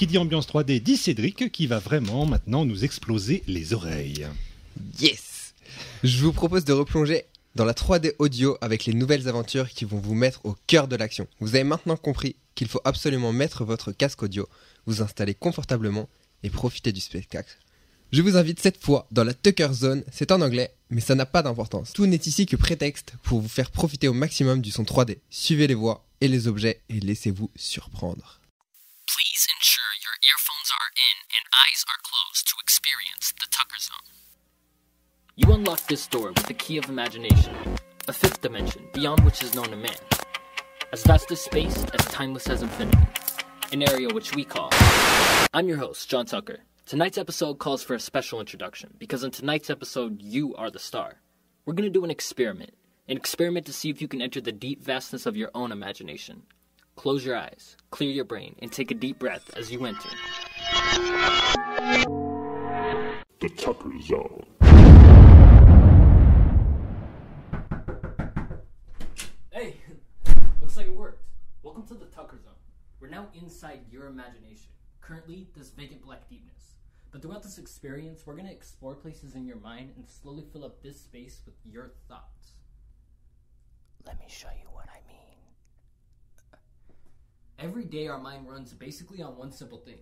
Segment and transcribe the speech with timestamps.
[0.00, 4.26] qui dit ambiance 3D dit Cédric qui va vraiment maintenant nous exploser les oreilles.
[4.98, 5.52] Yes
[6.02, 7.24] Je vous propose de replonger
[7.54, 10.96] dans la 3D audio avec les nouvelles aventures qui vont vous mettre au cœur de
[10.96, 11.28] l'action.
[11.40, 14.48] Vous avez maintenant compris qu'il faut absolument mettre votre casque audio,
[14.86, 16.08] vous installer confortablement
[16.44, 17.58] et profiter du spectacle.
[18.10, 21.26] Je vous invite cette fois dans la Tucker Zone, c'est en anglais, mais ça n'a
[21.26, 21.92] pas d'importance.
[21.92, 25.18] Tout n'est ici que prétexte pour vous faire profiter au maximum du son 3D.
[25.28, 28.40] Suivez les voix et les objets et laissez-vous surprendre.
[29.06, 29.59] Please
[30.30, 34.14] earphones are in and eyes are closed to experience the Tucker Zone.
[35.34, 37.54] You unlock this door with the key of imagination,
[38.06, 39.96] a fifth dimension beyond which is known to man.
[40.92, 42.98] As vast as space, as timeless as infinity.
[43.72, 44.70] An area which we call.
[45.52, 46.60] I'm your host, John Tucker.
[46.86, 51.20] Tonight's episode calls for a special introduction because in tonight's episode, you are the star.
[51.64, 52.74] We're going to do an experiment.
[53.08, 56.42] An experiment to see if you can enter the deep vastness of your own imagination.
[57.00, 60.10] Close your eyes, clear your brain, and take a deep breath as you enter.
[63.40, 64.44] The Tucker Zone.
[69.50, 69.76] Hey,
[70.60, 71.24] looks like it worked.
[71.62, 72.52] Welcome to the Tucker Zone.
[73.00, 74.68] We're now inside your imagination.
[75.00, 76.74] Currently, this vacant black deepness.
[77.12, 80.66] But throughout this experience, we're going to explore places in your mind and slowly fill
[80.66, 82.56] up this space with your thoughts.
[84.04, 85.19] Let me show you what I mean.
[87.62, 89.98] Every day, our mind runs basically on one simple thing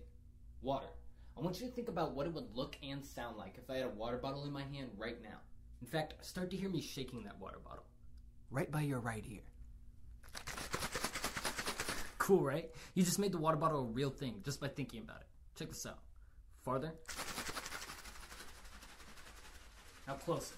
[0.61, 0.87] water.
[1.37, 3.75] I want you to think about what it would look and sound like if I
[3.75, 5.39] had a water bottle in my hand right now.
[5.81, 7.83] In fact, start to hear me shaking that water bottle
[8.49, 9.41] right by your right ear.
[12.17, 12.69] Cool, right?
[12.93, 15.27] You just made the water bottle a real thing just by thinking about it.
[15.57, 15.99] Check this out.
[16.63, 16.93] Farther.
[20.07, 20.55] Now closer.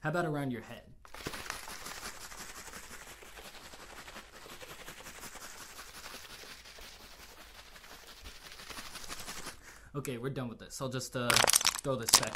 [0.00, 0.82] How about around your head?
[9.96, 10.82] Okay, we're done with this.
[10.82, 11.30] I'll just uh,
[11.82, 12.34] throw this back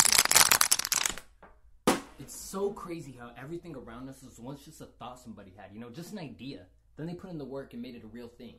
[1.86, 1.98] here.
[2.18, 5.78] It's so crazy how everything around us is once just a thought somebody had, you
[5.78, 6.64] know, just an idea.
[6.96, 8.54] Then they put in the work and made it a real thing.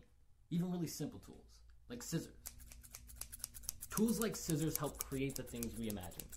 [0.51, 1.47] Even really simple tools,
[1.89, 2.35] like scissors.
[3.89, 6.27] Tools like scissors help create the things we imagine.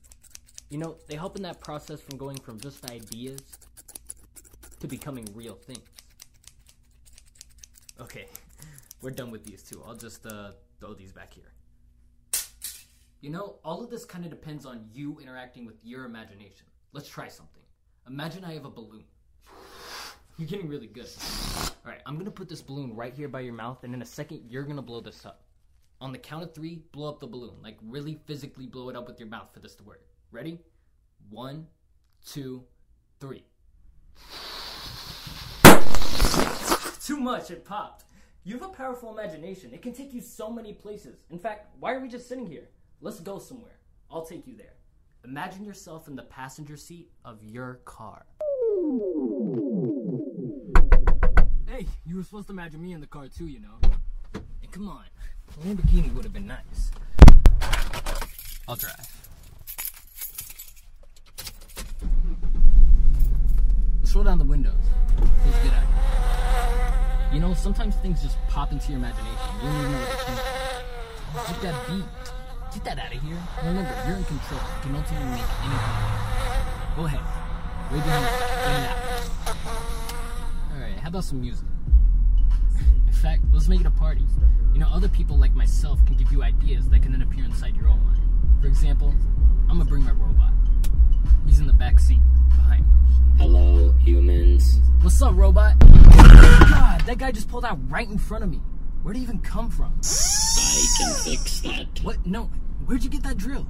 [0.70, 3.42] You know, they help in that process from going from just ideas
[4.80, 5.86] to becoming real things.
[8.00, 8.24] Okay,
[9.02, 9.82] we're done with these two.
[9.86, 11.52] I'll just uh, throw these back here.
[13.24, 16.66] You know, all of this kind of depends on you interacting with your imagination.
[16.92, 17.62] Let's try something.
[18.06, 19.04] Imagine I have a balloon.
[20.36, 21.08] You're getting really good.
[21.86, 24.04] All right, I'm gonna put this balloon right here by your mouth, and in a
[24.04, 25.46] second, you're gonna blow this up.
[26.02, 27.54] On the count of three, blow up the balloon.
[27.62, 30.02] Like, really physically blow it up with your mouth for this to work.
[30.30, 30.60] Ready?
[31.30, 31.66] One,
[32.26, 32.64] two,
[33.20, 33.44] three.
[37.02, 38.04] Too much, it popped.
[38.42, 39.72] You have a powerful imagination.
[39.72, 41.16] It can take you so many places.
[41.30, 42.68] In fact, why are we just sitting here?
[43.00, 43.78] Let's go somewhere.
[44.10, 44.74] I'll take you there.
[45.24, 48.24] Imagine yourself in the passenger seat of your car.
[51.66, 53.90] Hey, you were supposed to imagine me in the car too, you know.
[54.34, 55.04] And come on,
[55.48, 56.90] a Lamborghini would have been nice.
[58.68, 58.94] I'll drive.
[64.00, 64.74] Let's roll down the windows.
[65.18, 67.34] Feels good out.
[67.34, 69.36] You know, sometimes things just pop into your imagination.
[69.62, 71.52] You don't even know what came from.
[71.52, 72.04] Get that beat.
[72.74, 73.38] Get that out of here.
[73.62, 74.60] Remember, you're in control.
[74.60, 76.96] You can ultimately make anything.
[76.96, 77.20] Go ahead.
[77.92, 78.26] Wave your hand.
[78.64, 79.56] Get it out.
[80.74, 81.66] Alright, how about some music?
[83.06, 84.26] In fact, let's make it a party.
[84.72, 87.76] You know, other people like myself can give you ideas that can then appear inside
[87.76, 88.20] your own mind.
[88.60, 89.14] For example,
[89.70, 90.50] I'm gonna bring my robot.
[91.46, 92.18] He's in the back seat
[92.48, 92.88] behind me.
[93.38, 94.80] Hello, humans.
[95.00, 95.78] What's up, robot?
[95.78, 98.60] God, that guy just pulled out right in front of me.
[99.04, 99.92] Where'd he even come from?
[100.02, 102.00] I can fix that.
[102.02, 102.26] What?
[102.26, 102.50] No,
[102.86, 103.66] where'd you get that drill?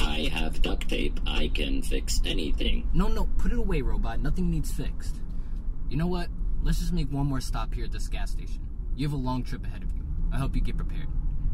[0.00, 1.20] I have duct tape.
[1.26, 2.88] I can fix anything.
[2.92, 4.20] No, no, put it away, robot.
[4.20, 5.16] Nothing needs fixed.
[5.88, 6.28] You know what?
[6.62, 8.66] Let's just make one more stop here at this gas station.
[8.96, 10.02] You have a long trip ahead of you.
[10.32, 11.08] I hope you get prepared.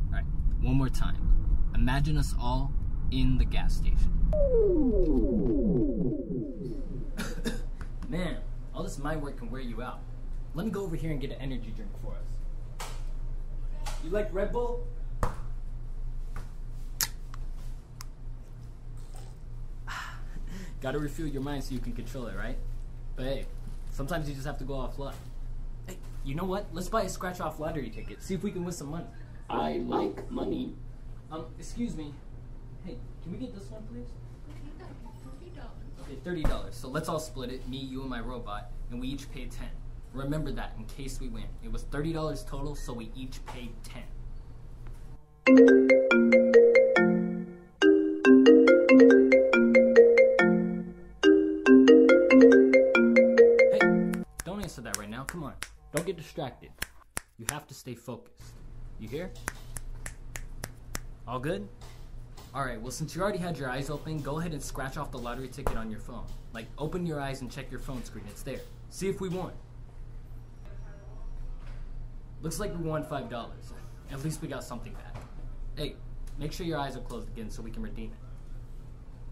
[0.08, 0.24] Alright,
[0.60, 1.70] one more time.
[1.74, 2.72] Imagine us all
[3.10, 4.12] in the gas station.
[8.08, 8.38] Man,
[8.74, 10.00] all this mind work can wear you out.
[10.54, 12.88] Let me go over here and get an energy drink for us.
[14.04, 14.86] You like Red Bull?
[20.80, 22.56] Gotta refuel your mind so you can control it, right?
[23.16, 23.46] But hey,
[23.90, 25.14] sometimes you just have to go off luck.
[25.86, 26.66] Hey, you know what?
[26.72, 28.22] Let's buy a scratch off lottery ticket.
[28.22, 29.06] See if we can win some money.
[29.50, 30.74] I like money.
[31.32, 32.14] Um, excuse me.
[32.84, 34.08] Hey, can we get this one, please?
[36.02, 36.74] Okay, thirty dollars.
[36.74, 37.68] So let's all split it.
[37.68, 39.68] Me, you, and my robot, and we each pay ten.
[40.12, 41.44] Remember that in case we win.
[41.62, 43.72] It was $30 total, so we each paid
[45.46, 46.07] 10.
[55.28, 55.52] Come on.
[55.94, 56.70] Don't get distracted.
[57.36, 58.54] You have to stay focused.
[58.98, 59.30] You hear?
[61.28, 61.68] All good?
[62.54, 65.18] Alright, well, since you already had your eyes open, go ahead and scratch off the
[65.18, 66.24] lottery ticket on your phone.
[66.54, 68.24] Like, open your eyes and check your phone screen.
[68.28, 68.60] It's there.
[68.88, 69.52] See if we won.
[72.40, 73.48] Looks like we won $5.
[74.10, 75.22] At least we got something back.
[75.76, 75.96] Hey,
[76.38, 78.27] make sure your eyes are closed again so we can redeem it.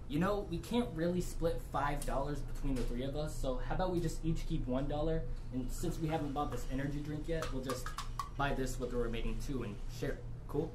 [0.09, 1.99] You know, we can't really split $5
[2.55, 5.21] between the three of us, so how about we just each keep $1?
[5.53, 7.89] And since we haven't bought this energy drink yet, we'll just
[8.37, 10.25] buy this with the remaining two and share it.
[10.47, 10.71] Cool?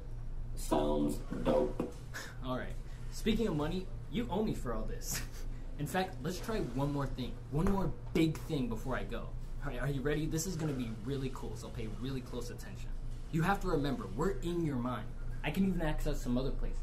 [0.54, 1.94] Sounds dope.
[2.46, 2.74] Alright.
[3.10, 5.22] Speaking of money, you owe me for all this.
[5.78, 7.32] In fact, let's try one more thing.
[7.52, 9.28] One more big thing before I go.
[9.64, 10.26] Alright, are you ready?
[10.26, 12.90] This is gonna be really cool, so pay really close attention.
[13.30, 15.06] You have to remember, we're in your mind.
[15.42, 16.78] I can even access some other places,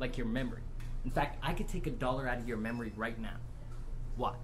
[0.00, 0.62] like your memory.
[1.04, 3.36] In fact, I could take a dollar out of your memory right now.
[4.16, 4.36] Watch.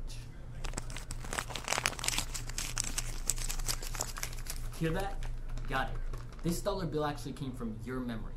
[4.78, 5.24] Hear that?
[5.68, 5.96] Got it.
[6.42, 8.34] This dollar bill actually came from your memory.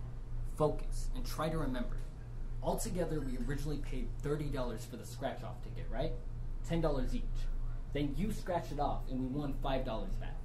[0.56, 1.98] Focus and try to remember.
[2.64, 6.12] Altogether, we originally paid $30 for the scratch off ticket, right?
[6.70, 7.24] $10 each.
[7.94, 9.86] Then you scratched it off and we won $5
[10.20, 10.38] back.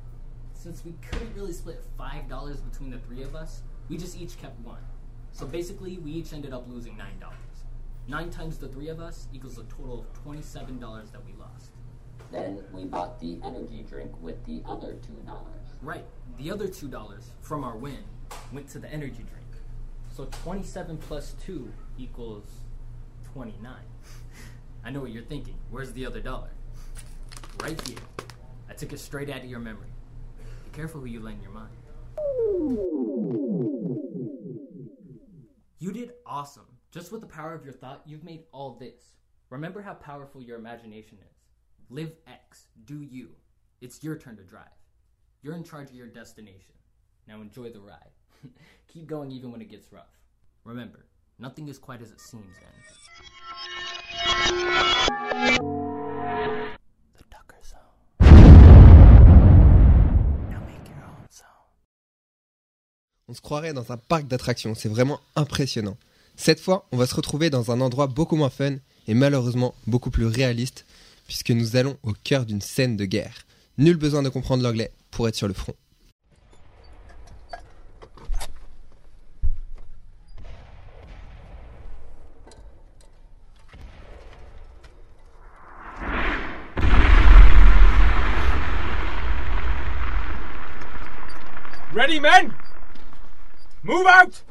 [0.54, 4.58] Since we couldn't really split $5 between the three of us, we just each kept
[4.60, 4.82] one.
[5.32, 7.02] So basically, we each ended up losing $9.
[8.08, 10.80] 9 times the three of us equals a total of $27
[11.12, 11.72] that we lost.
[12.30, 15.68] Then we bought the energy drink with the other two dollars.
[15.82, 16.04] Right.
[16.38, 17.98] The other two dollars from our win
[18.52, 19.46] went to the energy drink.
[20.14, 22.46] So twenty-seven plus two equals
[23.32, 23.84] twenty-nine.
[24.84, 25.54] I know what you're thinking.
[25.70, 26.50] Where's the other dollar?
[27.62, 27.98] Right here.
[28.68, 29.92] I took it straight out of your memory.
[30.64, 31.70] Be careful who you lend your mind.
[35.78, 36.66] You did awesome.
[36.90, 39.16] Just with the power of your thought, you've made all this.
[39.50, 41.36] Remember how powerful your imagination is.
[41.90, 42.66] Live X.
[42.84, 43.30] Do you.
[43.80, 44.64] It's your turn to drive.
[45.42, 46.74] You're in charge of your destination.
[47.28, 48.12] Now enjoy the ride.
[48.88, 50.18] Keep going even when it gets rough.
[50.64, 51.06] Remember,
[51.38, 52.64] nothing is quite as it seems in
[57.14, 57.78] the Tucker Zone.
[60.50, 61.46] Now make your own zone.
[63.28, 65.96] On se croirait dans un parc d'attractions, c'est vraiment impressionnant.
[66.36, 68.76] Cette fois, on va se retrouver dans un endroit beaucoup moins fun
[69.08, 70.84] et malheureusement beaucoup plus réaliste,
[71.26, 73.46] puisque nous allons au cœur d'une scène de guerre.
[73.78, 75.74] Nul besoin de comprendre l'anglais pour être sur le front.
[91.94, 92.52] Ready, men?
[93.82, 94.44] Move out!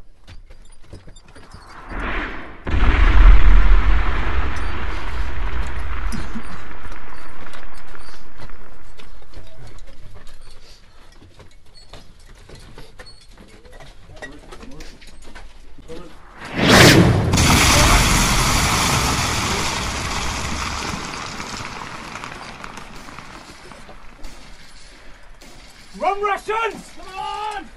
[26.47, 26.91] Russians!
[26.95, 27.69] Come on!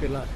[0.00, 0.28] Good luck.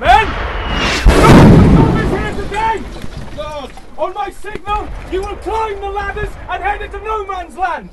[0.00, 0.26] Men!
[1.06, 2.84] No is here today!
[3.96, 7.90] On my signal, you will climb the ladders and head into no man's land.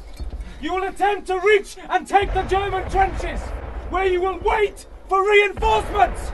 [0.61, 3.41] You will attempt to reach and take the German trenches,
[3.89, 6.31] where you will wait for reinforcements.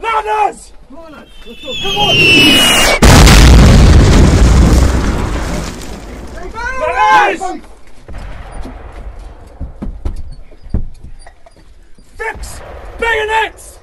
[0.00, 0.72] Ladders!
[0.88, 1.12] Come on.
[1.12, 1.74] Let's go.
[1.82, 2.16] Come on!
[6.80, 7.62] Ladders!
[12.16, 12.60] Fix
[12.98, 13.78] bayonets!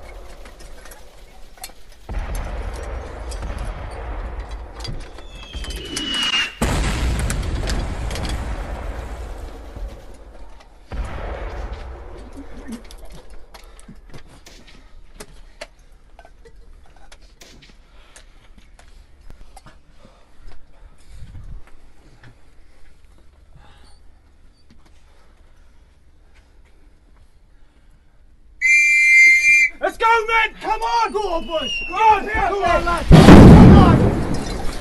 [30.48, 30.62] Men!
[30.62, 31.12] Come on!
[31.12, 31.72] Go on, boys!
[31.88, 32.34] Go on here!
[32.34, 33.10] Come on, lads!
[33.10, 33.98] Come on!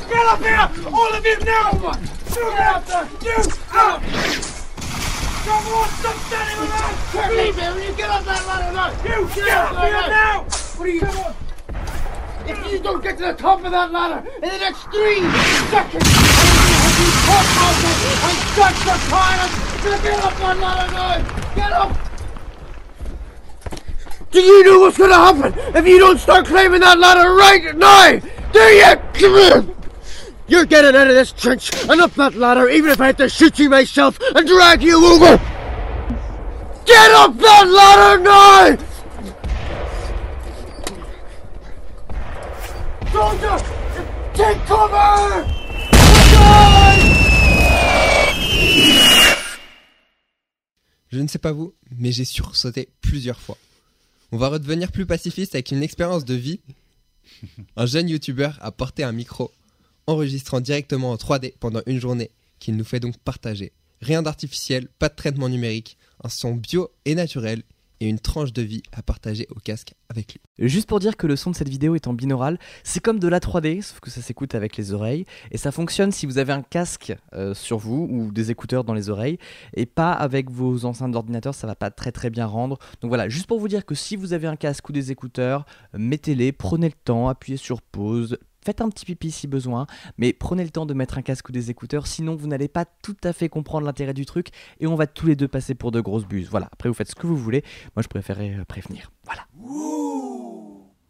[0.09, 0.93] Get up here!
[0.93, 1.71] All of you now!
[1.71, 2.01] Come on!
[2.03, 3.09] You get there!
[3.23, 3.37] You
[3.73, 4.03] up!
[5.45, 5.89] Come on!
[5.89, 7.37] Stop standing around!
[7.37, 7.91] Leave here!
[7.91, 8.91] You get up that ladder now!
[9.03, 10.43] You get, up here now!
[10.43, 11.01] What are you?
[11.01, 11.35] Come on!
[12.47, 15.21] If you don't get to the top of that ladder in the next three
[15.73, 17.77] seconds, I will be caught out
[18.21, 19.49] and stuck for time.
[19.81, 21.55] So get up that ladder now!
[21.55, 22.04] Get up!
[24.35, 28.19] Do you know what's gonna happen if you don't start climbing that ladder right now?
[28.53, 29.77] Do you?
[30.49, 33.29] You're getting out of this trench and up that ladder, even if I have to
[33.29, 35.37] shoot you myself and drag you over!
[36.85, 38.77] Get up that ladder now!
[43.13, 43.59] Soldier!
[44.35, 45.47] Take cover!
[51.13, 53.57] Je ne sais pas vous, mais j'ai sursauté plusieurs fois.
[54.33, 56.61] On va redevenir plus pacifiste avec une expérience de vie.
[57.77, 59.51] Un jeune youtubeur a porté un micro,
[60.07, 63.73] enregistrant directement en 3D pendant une journée, qu'il nous fait donc partager.
[64.01, 67.63] Rien d'artificiel, pas de traitement numérique, un son bio et naturel,
[68.01, 70.41] et une tranche de vie à partager au casque avec lui.
[70.69, 73.29] Juste pour dire que le son de cette vidéo est en binaural, c'est comme de
[73.29, 76.53] la 3D, sauf que ça s'écoute avec les oreilles, et ça fonctionne si vous avez
[76.53, 79.39] un casque euh, sur vous ou des écouteurs dans les oreilles,
[79.75, 82.79] et pas avec vos enceintes d'ordinateur, ça va pas très très bien rendre.
[83.01, 85.65] Donc voilà, juste pour vous dire que si vous avez un casque ou des écouteurs,
[85.97, 90.65] mettez-les, prenez le temps, appuyez sur pause, Faites un petit pipi si besoin, mais prenez
[90.65, 93.35] le temps de mettre un casque ou des écouteurs, sinon vous n'allez pas tout à
[93.35, 94.49] fait comprendre l'intérêt du truc
[94.81, 96.49] et on va tous les deux passer pour de grosses buses.
[96.51, 97.63] Voilà, après vous faites ce que vous voulez,
[97.95, 99.13] moi je préférais euh, prévenir.
[99.25, 99.43] Voilà.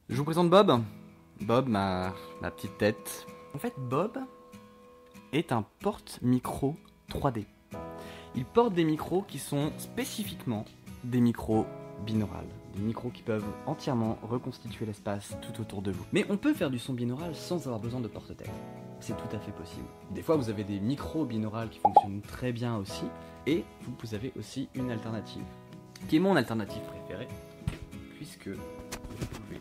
[0.08, 0.82] Je vous présente Bob.
[1.42, 3.24] Bob, ma, ma petite tête.
[3.54, 4.18] En fait, Bob
[5.32, 6.74] est un porte-micro
[7.08, 7.44] 3D.
[8.34, 10.64] Il porte des micros qui sont spécifiquement
[11.04, 11.66] des micros
[12.04, 12.48] binaurales.
[12.76, 16.04] Des micros qui peuvent entièrement reconstituer l'espace tout autour de vous.
[16.12, 18.50] Mais on peut faire du son binaural sans avoir besoin de porte-tête.
[19.00, 19.86] C'est tout à fait possible.
[20.10, 23.04] Des fois, vous avez des micros binaurales qui fonctionnent très bien aussi.
[23.46, 25.44] Et vous avez aussi une alternative,
[26.08, 27.28] qui est mon alternative préférée,
[28.16, 29.60] puisque vous pouvez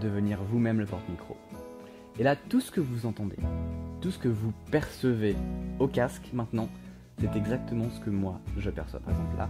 [0.00, 1.36] devenir vous-même le porte-micro.
[2.18, 3.38] Et là, tout ce que vous entendez,
[4.00, 5.36] tout ce que vous percevez
[5.78, 6.68] au casque maintenant,
[7.22, 8.98] c'est exactement ce que moi je perçois.
[8.98, 9.48] Par exemple là,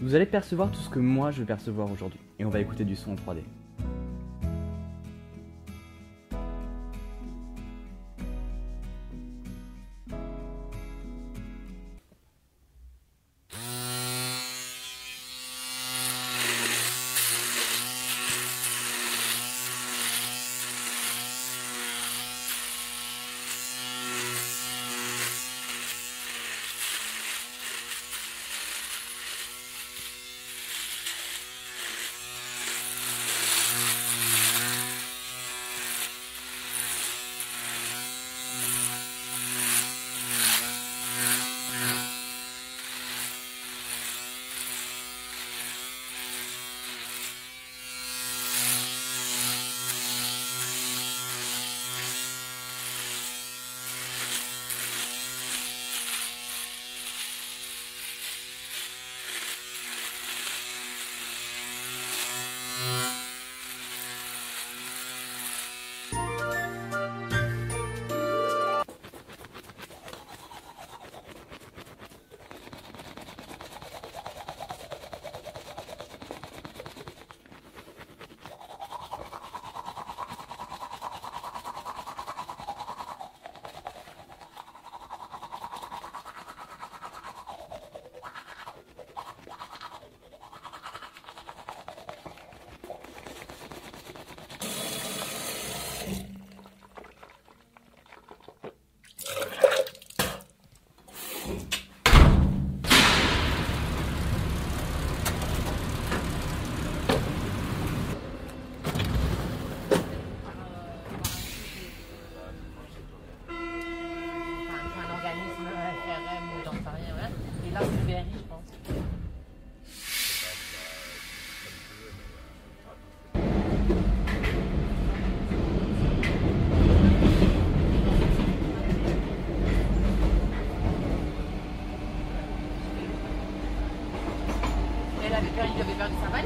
[0.00, 2.20] vous allez percevoir tout ce que moi je vais percevoir aujourd'hui.
[2.38, 3.42] Et on va écouter du son en 3D.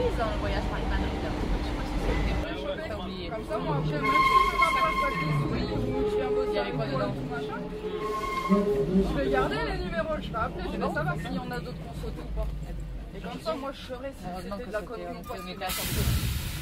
[0.00, 1.20] Valise dans le voyage Paris-Madrid.
[1.22, 1.30] Je.
[3.30, 3.76] Comme ça, moi,
[6.48, 7.14] Il y avait quoi dedans
[9.14, 11.78] vais garder les numéros, je vais appeler, je vais savoir s'il y en a d'autres
[11.78, 12.46] qu'on saute ou pas.
[13.16, 15.36] Et comme ça, moi, je saurais si c'était de la connerie ou pas.
[15.36, 15.68] à.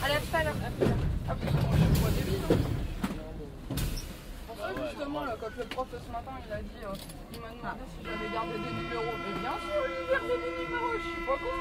[0.05, 0.55] Allez, à tout à l'heure.
[1.29, 2.43] Ah, parce que moi, je suis pas débile.
[4.99, 6.89] Justement, là, quand le prof ce matin, il a dit, euh,
[7.33, 9.15] il m'a demandé si j'avais gardé des numéros.
[9.25, 11.55] Mais bien sûr, j'ai gardé des numéros, je suis pas con.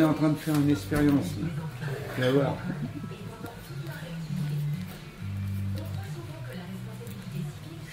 [0.00, 1.34] Est en train de faire une expérience.
[2.14, 2.56] Tu vas voir.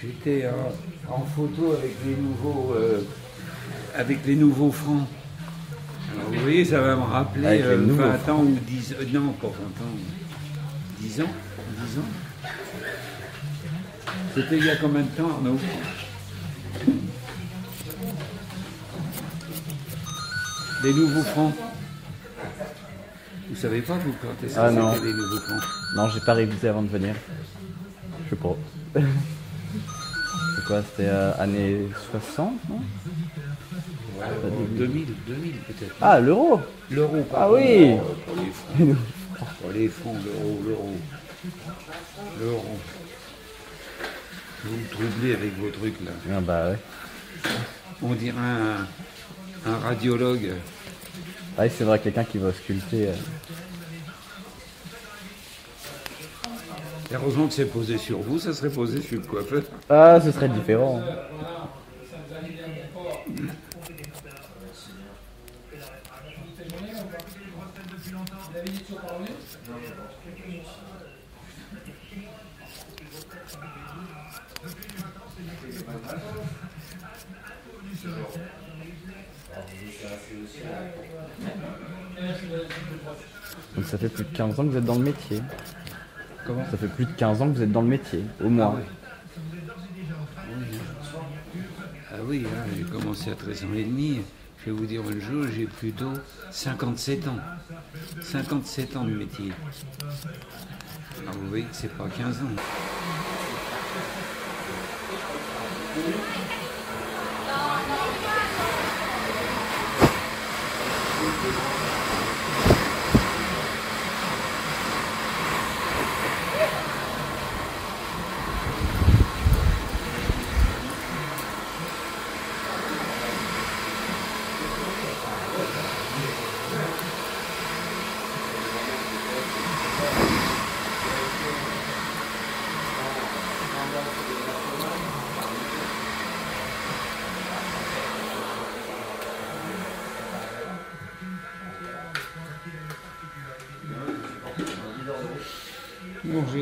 [0.00, 3.00] J'étais en, en photo avec les nouveaux, euh,
[3.94, 5.06] avec les nouveaux francs.
[6.14, 9.32] Alors vous voyez, ça va me rappeler euh, nouveaux 20 ans ou 10 euh, non,
[9.32, 9.96] pas 20 ans,
[11.00, 11.24] 10 ans,
[11.86, 12.50] 10 ans.
[14.34, 15.58] C'était il y a combien de temps, Arnaud
[20.84, 21.54] Les nouveaux francs.
[23.58, 24.92] Vous savez pas, vous, quand est-ce que Ah, non.
[25.02, 25.60] les nouveaux francs
[25.96, 27.16] Non, j'ai pas révisé avant de venir.
[28.24, 28.54] Je sais pas.
[28.94, 32.76] C'est quoi C'était euh, années 60, non?
[32.76, 35.94] Ouais, bon, 2000, 2000 peut-être.
[36.00, 38.96] Ah, l'euro L'euro, Ah oui Oh, Pas les francs.
[39.40, 40.96] Pas les francs, l'euro, l'euro.
[42.40, 42.78] L'euro.
[44.66, 46.12] Vous me troublez avec vos trucs là.
[46.32, 46.78] Ah bah ouais.
[48.02, 48.86] On dirait un,
[49.68, 50.52] un radiologue.
[51.58, 53.08] Ah oui, c'est vrai, quelqu'un qui va sculpter.
[53.08, 53.12] euh.
[57.12, 59.62] Heureusement que c'est posé sur vous, ça serait posé sur le coiffeur.
[59.88, 61.02] Ah, ce serait différent.
[83.88, 85.40] Ça fait plus de 15 ans que vous êtes dans le métier.
[86.46, 88.78] Comment Ça fait plus de 15 ans que vous êtes dans le métier, au moins.
[92.12, 94.20] Ah oui, hein, j'ai commencé à 13 ans et demi.
[94.60, 96.12] Je vais vous dire une chose, j'ai plutôt
[96.50, 97.38] 57 ans.
[98.20, 99.52] 57 ans de métier.
[101.22, 102.56] Alors vous voyez que c'est pas 15 ans.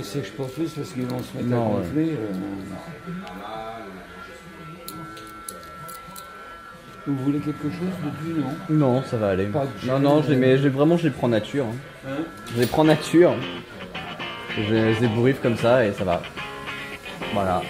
[0.06, 1.84] Sèche pas plus parce qu'ils vont se mettre Non, à ouais.
[1.84, 2.10] gonfler.
[2.12, 2.32] euh.
[7.06, 8.54] Vous voulez quelque chose depuis, non?
[8.94, 9.48] Non, ça va aller.
[9.86, 11.66] Non, non, je les mets, je les- vraiment, je les prends nature.
[11.66, 12.08] hein.
[12.08, 12.24] Hein?
[12.54, 13.32] Je les prends nature.
[14.56, 16.22] Je les ébouriffe comme ça et ça va.
[17.32, 17.62] Voilà.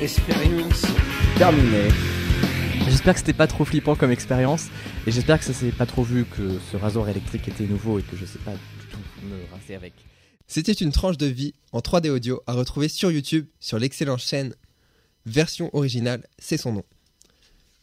[0.00, 0.86] Expérience.
[1.36, 1.88] Terminé.
[2.86, 4.68] J'espère que c'était pas trop flippant comme expérience
[5.06, 8.02] et j'espère que ça s'est pas trop vu que ce rasoir électrique était nouveau et
[8.02, 9.92] que je sais pas du tout me rincer avec.
[10.46, 14.54] C'était une tranche de vie en 3D audio à retrouver sur YouTube sur l'excellente chaîne
[15.26, 16.84] Version originale, c'est son nom.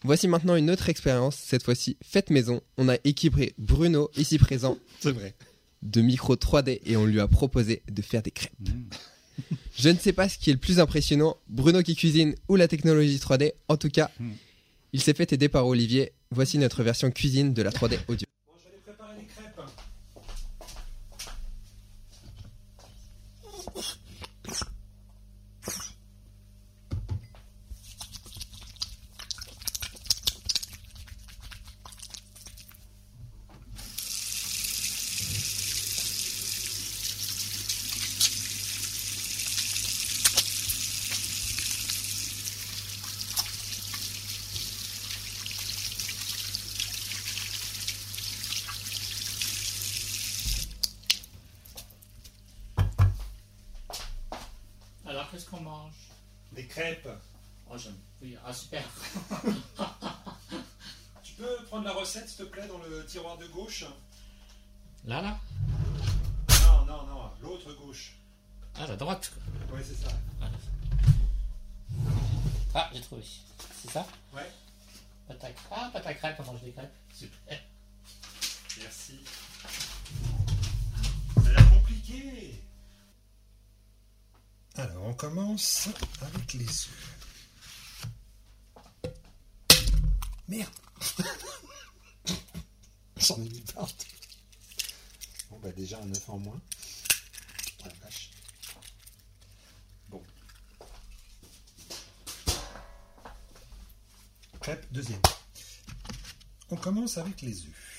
[0.04, 2.62] Voici maintenant une autre expérience, cette fois-ci faite maison.
[2.78, 5.34] On a équipé Bruno, ici présent, C'est vrai.
[5.82, 8.54] de micro 3D et on lui a proposé de faire des crêpes.
[9.76, 12.68] Je ne sais pas ce qui est le plus impressionnant, Bruno qui cuisine ou la
[12.68, 13.54] technologie 3D.
[13.70, 14.32] En tout cas, Mm.
[14.94, 16.12] il s'est fait aider par Olivier.
[16.30, 18.28] Voici notre version cuisine de la 3D audio.
[55.30, 55.94] Qu'est-ce qu'on mange?
[56.52, 57.10] Des crêpes.
[57.70, 57.98] Oh, j'aime.
[58.22, 58.84] Oui, ah, super.
[61.24, 63.86] Tu peux prendre la recette, s'il te plaît, dans le tiroir de gauche?
[65.06, 65.40] Là, là?
[66.68, 68.16] Non, non, non, l'autre gauche.
[68.76, 69.32] Ah, la droite.
[69.74, 70.12] Oui, c'est ça.
[72.74, 73.24] Ah, j'ai trouvé.
[73.82, 74.08] C'est ça?
[74.34, 74.50] Ouais.
[75.28, 75.56] Pâte.
[75.72, 76.94] Ah, pâte à crêpes, on mange des crêpes.
[77.14, 77.60] Super.
[78.80, 79.20] Merci.
[81.44, 82.62] Ça a l'air compliqué.
[84.82, 85.90] Alors, on commence
[86.22, 87.16] avec les œufs.
[90.48, 90.74] Merde
[93.18, 94.08] J'en ai mis partout.
[95.52, 96.60] Bon, bah déjà un œuf en moins.
[97.84, 97.90] Oh.
[100.10, 100.24] Bon.
[104.62, 105.22] Crêpe, deuxième.
[106.72, 107.92] On commence avec les œufs.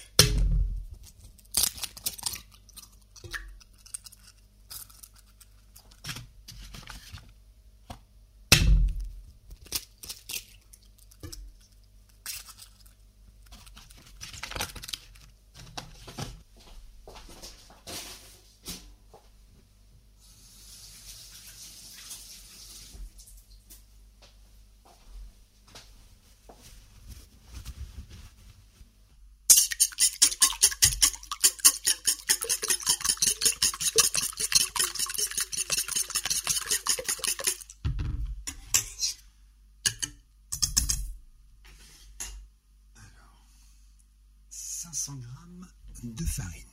[42.96, 43.46] Alors,
[45.04, 45.66] 500 grammes
[46.04, 46.71] de farine.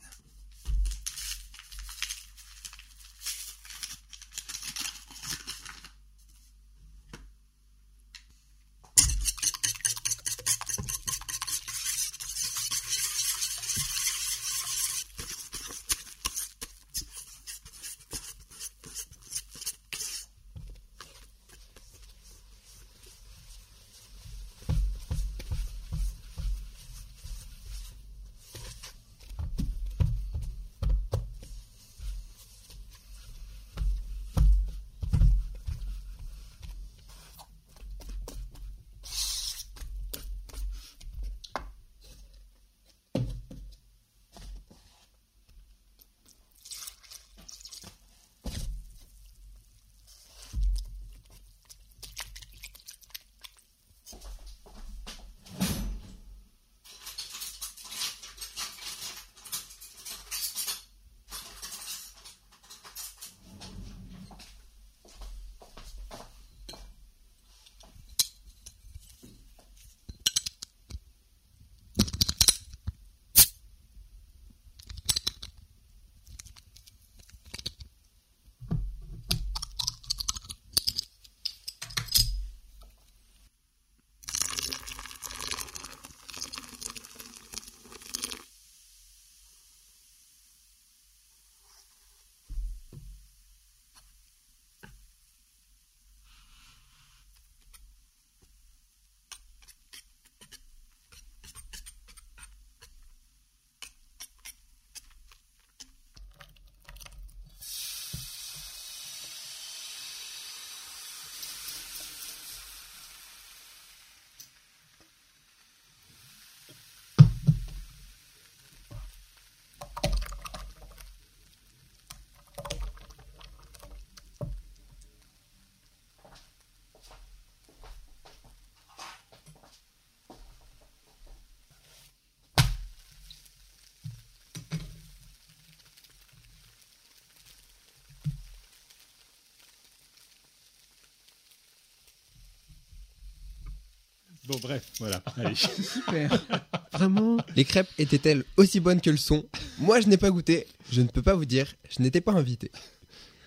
[144.50, 145.22] Bon, bref, voilà.
[145.36, 145.54] Allez.
[145.54, 146.44] Super.
[146.92, 149.44] Vraiment Les crêpes étaient-elles aussi bonnes que le son?
[149.78, 150.66] Moi, je n'ai pas goûté.
[150.90, 151.72] Je ne peux pas vous dire.
[151.88, 152.72] Je n'étais pas invité.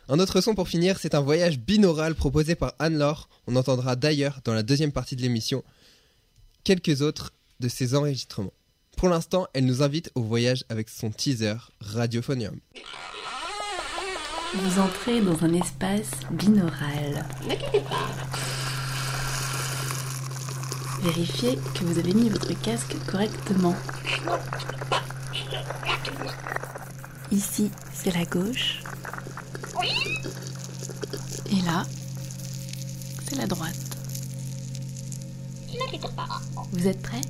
[0.08, 3.28] Un autre son pour finir, c'est un voyage binaural proposé par Anne-Laure.
[3.48, 5.62] On entendra d'ailleurs dans la deuxième partie de l'émission
[6.64, 8.54] quelques autres de ses enregistrements.
[8.96, 12.58] Pour l'instant, elle nous invite au voyage avec son teaser Radiophonium.
[14.56, 17.26] Vous entrez dans un espace binaural.
[21.04, 23.76] Vérifiez que vous avez mis votre casque correctement.
[27.30, 28.82] Ici, c'est la gauche.
[31.52, 31.86] Et là,
[33.28, 33.76] c'est la droite.
[36.72, 37.22] Vous êtes prêts?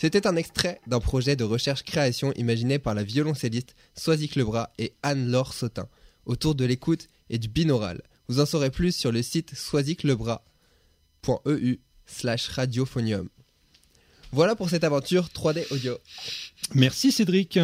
[0.00, 5.52] C'était un extrait d'un projet de recherche-création imaginé par la violoncelliste Soisic Lebras et Anne-Laure
[5.52, 5.88] Sautin,
[6.24, 8.00] autour de l'écoute et du binaural.
[8.26, 13.28] Vous en saurez plus sur le site soisiclebras.eu slash radiophonium.
[14.32, 15.98] Voilà pour cette aventure 3D audio.
[16.74, 17.58] Merci Cédric.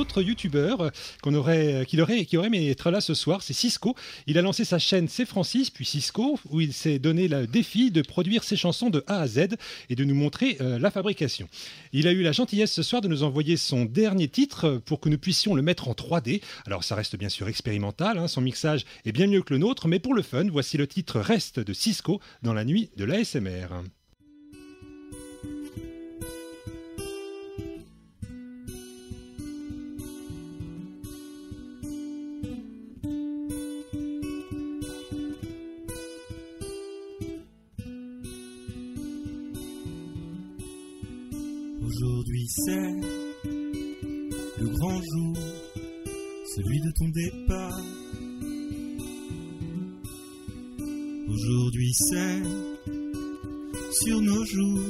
[0.00, 0.90] Autre youtubeur
[1.22, 3.94] qu'on aurait, qui, aurait, qui aurait aimé être là ce soir, c'est Cisco.
[4.26, 7.90] Il a lancé sa chaîne C'est Francis, puis Cisco, où il s'est donné le défi
[7.90, 9.56] de produire ses chansons de A à Z
[9.88, 11.48] et de nous montrer euh, la fabrication.
[11.92, 15.08] Il a eu la gentillesse ce soir de nous envoyer son dernier titre pour que
[15.08, 16.40] nous puissions le mettre en 3D.
[16.66, 19.88] Alors ça reste bien sûr expérimental, hein, son mixage est bien mieux que le nôtre,
[19.88, 23.68] mais pour le fun, voici le titre Reste de Cisco dans la nuit de l'ASMR.
[42.52, 42.94] C'est
[44.58, 45.36] le grand jour,
[46.56, 47.80] celui de ton départ.
[51.28, 52.42] Aujourd'hui c'est
[54.02, 54.80] sur nos joues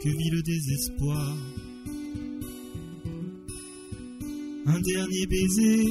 [0.00, 1.36] que vit le désespoir.
[4.66, 5.88] Un dernier baiser,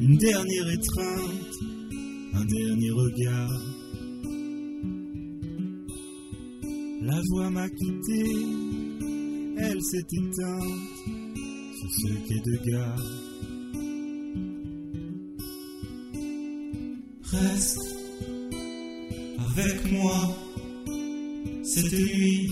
[0.00, 1.54] une dernière étreinte,
[2.34, 3.60] un dernier regard.
[7.02, 8.69] La joie m'a quitté,
[9.62, 10.64] elle s'est éteinte
[11.78, 13.02] sur ce quai de gare.
[17.22, 17.78] Reste
[19.38, 20.36] avec moi
[21.62, 22.50] cette nuit.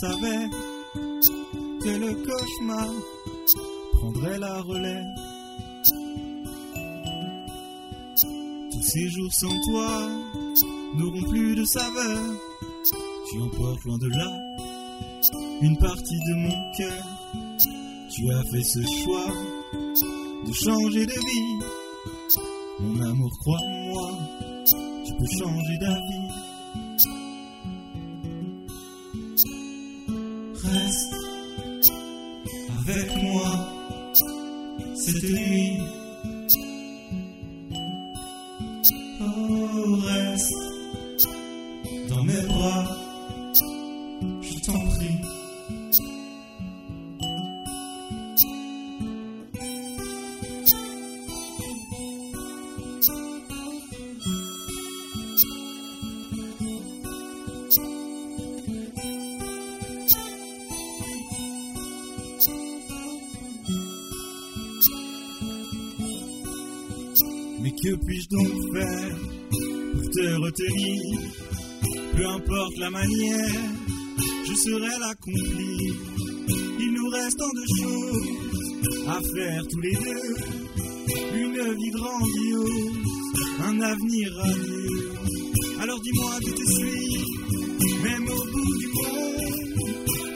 [0.00, 0.50] Savais
[1.82, 2.90] que le cauchemar
[3.94, 5.06] prendrait la relève.
[8.72, 10.08] Tous ces jours sans toi
[10.96, 12.18] n'auront plus de saveur.
[13.30, 14.46] Tu emportes loin de là
[15.62, 17.04] une partie de mon cœur.
[18.10, 19.32] Tu as fait ce choix
[20.46, 21.66] de changer de vie.
[22.80, 24.18] Mon amour, crois-moi,
[25.06, 26.45] tu peux changer d'avis.
[32.80, 33.42] Avec moi
[34.94, 35.80] cette nuit.
[67.60, 69.16] Mais que puis-je donc faire
[69.92, 71.18] pour te retenir?
[72.16, 73.60] Peu importe la manière,
[74.46, 75.92] je serai l'accompli.
[76.78, 78.28] Il nous reste tant de choses
[79.08, 80.36] à faire tous les deux.
[81.34, 82.92] Une vie grandiose,
[83.60, 85.12] un avenir radieux.
[85.80, 87.18] Alors dis-moi que tu suis,
[88.02, 89.36] même au bout du monde,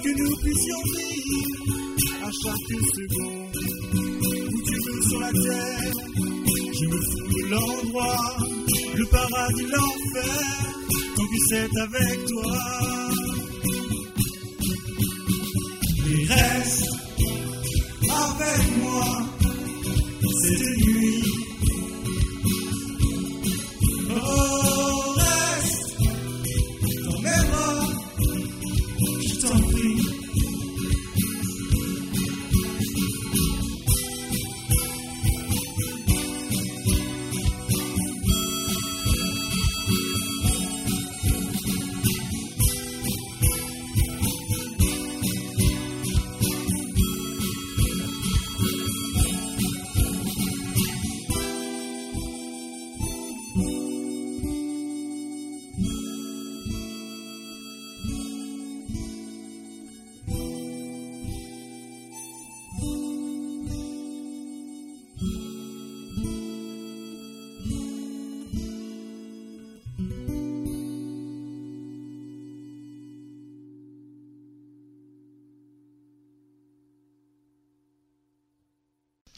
[0.03, 1.61] que nous puissions vivre
[2.23, 3.57] à chaque seconde.
[4.53, 6.10] Où tu veux sur la terre,
[6.81, 8.37] je me fous de l'endroit,
[8.95, 10.35] le paradis, l'enfer,
[11.17, 12.57] tant que c'est avec toi.
[16.09, 16.85] Et reste
[18.11, 19.05] avec moi
[20.43, 20.90] cette nuit.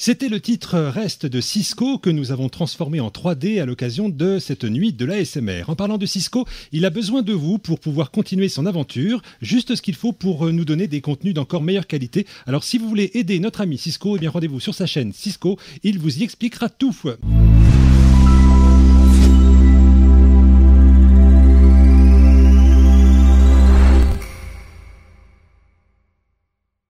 [0.05, 4.41] C'était le titre Reste de Cisco que nous avons transformé en 3D à l'occasion de
[4.41, 5.63] cette nuit de l'ASMR.
[5.69, 9.77] En parlant de Cisco, il a besoin de vous pour pouvoir continuer son aventure, juste
[9.77, 12.27] ce qu'il faut pour nous donner des contenus d'encore meilleure qualité.
[12.49, 15.57] Alors si vous voulez aider notre ami Cisco, eh bien rendez-vous sur sa chaîne Cisco,
[15.85, 16.97] il vous y expliquera tout.